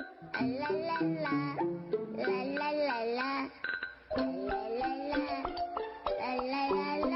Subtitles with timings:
[0.00, 1.30] 啦啦啦，
[2.16, 2.24] 啦
[2.56, 3.50] 啦啦啦，
[4.16, 5.20] 啦啦啦啦，
[6.18, 7.14] 啦啦啦啦。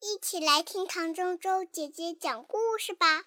[0.00, 3.24] 一起来听唐周周姐姐讲故事吧。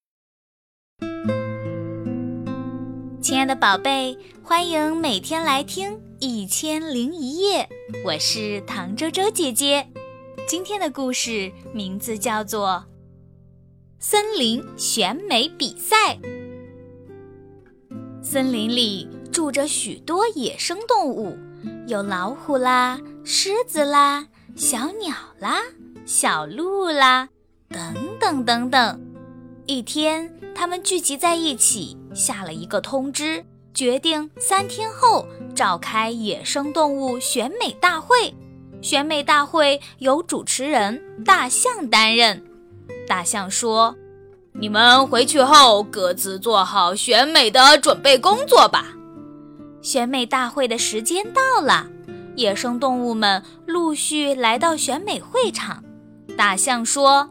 [3.22, 7.70] 亲爱的宝贝，欢迎每天来听《一千零一夜》，
[8.06, 9.88] 我是唐周周姐姐。
[10.48, 12.68] 今天的故事名字叫做
[14.02, 16.16] 《森林选美比赛》。
[18.24, 21.38] 森林里住着许多野生动物，
[21.86, 25.60] 有老虎啦、狮子啦、小鸟啦、
[26.06, 27.28] 小鹿啦，
[27.68, 29.02] 等等等等。
[29.66, 33.44] 一天，他们聚集在一起，下了一个通知，
[33.74, 38.34] 决定三天后召开野生动物选美大会。
[38.82, 42.42] 选美大会由主持人大象担任。
[43.08, 43.96] 大象说
[44.54, 48.86] ：“你们回去后各自做好选美的准备工作吧。”
[49.82, 51.88] 选美大会的时间到了，
[52.36, 55.84] 野生动物们陆续来到选美会场。
[56.38, 57.30] 大象说：“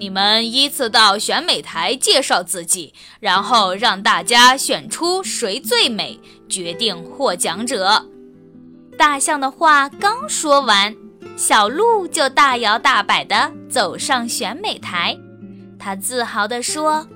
[0.00, 8.06] 你们依次到选美台介绍自己，然后让大家选出谁最美，决定获奖者。”
[8.98, 10.94] 大象的话刚说完，
[11.36, 15.18] 小鹿就大摇大摆地走上选美台。
[15.78, 17.06] 它自豪地说：“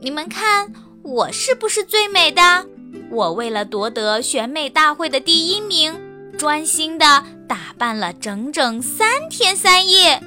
[0.00, 2.66] 你们看，我是不是最美的？
[3.10, 5.94] 我为了夺得选美大会的第一名，
[6.38, 10.22] 专心地打扮了整整三天三夜。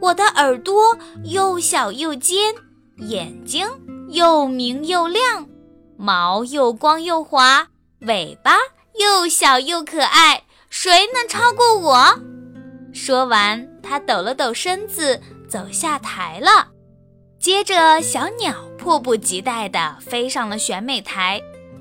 [0.00, 2.54] 我的耳朵又小又尖，
[2.98, 3.66] 眼睛
[4.08, 5.46] 又明又亮，
[5.96, 7.68] 毛又光又滑，
[8.00, 8.56] 尾巴……”
[9.00, 12.20] 又小又可爱，谁能超过我？
[12.92, 16.68] 说完，他抖了抖身子，走下台了。
[17.38, 21.40] 接着，小鸟迫不及待地飞上了选美台。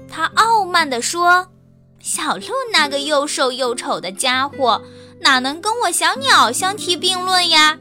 [0.10, 1.48] 它傲慢地说
[2.02, 4.82] ：“小鹿那个又瘦又丑的家伙，
[5.22, 7.78] 哪能跟我小鸟相提并论呀？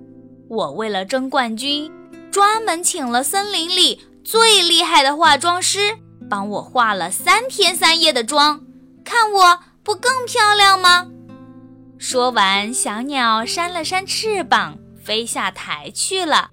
[0.48, 1.90] 我为了争冠军，
[2.30, 5.96] 专门请了森林里最厉害的化妆师，
[6.28, 8.60] 帮我化了三天三夜的妆。”
[9.02, 11.06] 看我不更漂亮吗？
[12.02, 16.48] 说完，小鸟扇了扇翅膀，飞下台去了。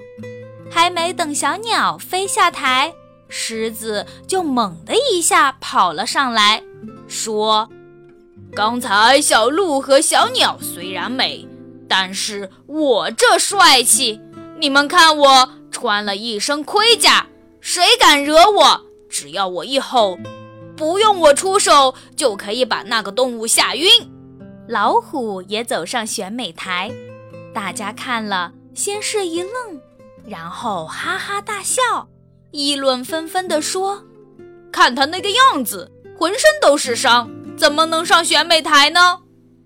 [0.69, 2.94] 还没等小鸟飞下台，
[3.30, 6.62] 狮子就猛地一下跑了上来，
[7.07, 7.69] 说
[8.53, 11.47] ：“刚才小鹿和小鸟虽然美，
[11.88, 14.19] 但是我这帅气，
[14.59, 17.25] 你们看我穿了一身盔甲，
[17.62, 18.81] 谁敢惹我？
[19.09, 20.19] 只要我一吼。”
[20.75, 23.90] 不用我出手就可以把那个动物吓晕。
[24.68, 26.92] 老虎也走上选美台，
[27.54, 29.82] 大家看了先是一愣，
[30.26, 31.82] 然后哈哈大笑，
[32.52, 34.04] 议论纷纷地说
[34.72, 39.20] ：“看他那个样子，浑身都是伤，怎么能上选美台呢？”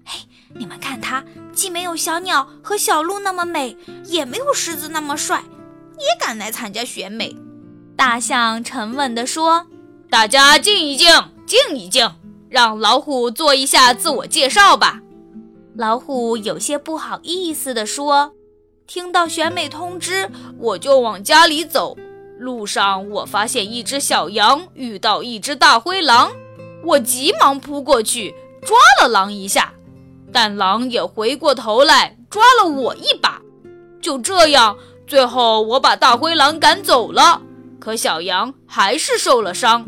[0.05, 0.19] 嘿，
[0.53, 3.75] 你们看他，既没有小鸟和小鹿那么美，
[4.05, 5.43] 也没有狮子那么帅，
[5.97, 7.35] 也敢来参加选美？
[7.97, 9.65] 大象沉稳地说。
[10.09, 11.07] 大家静一静，
[11.45, 12.11] 静一静，
[12.51, 14.99] 让老虎做一下自我介绍吧。
[15.73, 18.33] 老虎有些不好意思地说
[18.85, 20.29] ：“听到选美通知，
[20.59, 21.95] 我就往家里走。
[22.37, 26.29] 路上，我发现一只小羊遇到一只大灰狼，
[26.83, 29.71] 我急忙扑过去抓了狼一下，
[30.33, 33.41] 但狼也回过头来抓了我一把。
[34.01, 34.75] 就这样，
[35.07, 37.41] 最后我把大灰狼赶走了，
[37.79, 39.85] 可小羊还是受了伤。”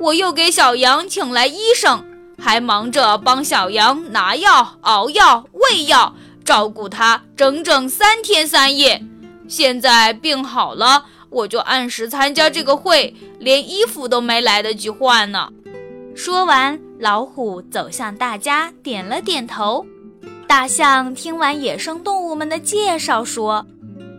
[0.00, 2.02] 我又给小羊请来医生，
[2.38, 9.04] 还忙着帮小羊拿药、熬药、喂药，照顾它整整三天三夜。
[9.46, 15.50] 现在病好了，我就按时参加这个会，连衣服都没来得及换呢。
[16.16, 19.84] 说完，老虎走向大家，点了点头。
[20.46, 23.66] 大象听完野生动物们的介绍，说：“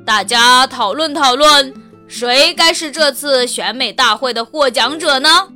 [0.06, 1.74] 大家讨论讨论，
[2.08, 5.48] 谁该是这次选美大会的获奖者呢？”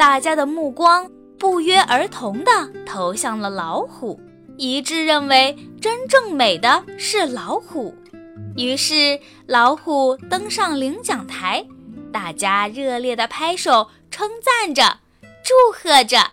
[0.00, 2.50] 大家的目光不约而同地
[2.86, 4.18] 投向了老虎，
[4.56, 7.94] 一致认为真正美的是老虎。
[8.56, 11.66] 于是，老虎登上领奖台，
[12.10, 15.00] 大家热烈地拍手，称赞着，
[15.44, 16.30] 祝贺着。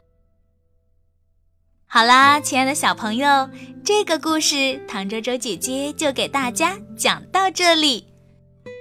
[1.88, 3.50] 好啦，亲爱的小朋友，
[3.84, 8.08] 这个故事唐周周姐姐就给大家讲到这里。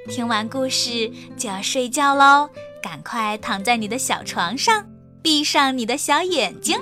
[0.09, 2.49] 听完故事就要睡觉喽。
[2.83, 4.87] 赶快躺在你的小床上，
[5.23, 6.79] 闭上你的小眼睛，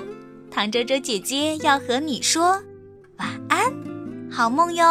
[0.51, 2.61] 唐周周姐姐要和你说
[3.17, 3.73] 晚安，
[4.31, 4.85] 好梦哟。